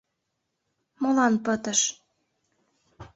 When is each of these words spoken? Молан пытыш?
Молан 1.01 1.33
пытыш? 1.45 1.81